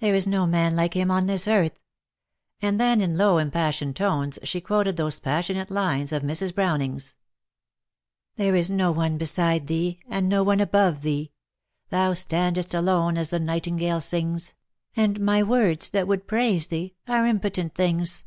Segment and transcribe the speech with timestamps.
[0.00, 1.80] "There is no man like him on this earth.''
[2.60, 6.54] And then in low impassioned tones she quoted those passionate lines of Mrs.
[6.54, 7.14] Browning's:—
[8.36, 11.32] There is no one beside thee, and no one above thee;
[11.88, 14.52] Thon standest alone as the nightingale sings;
[14.94, 18.24] And my words, that would praise thee, are imjDotent things.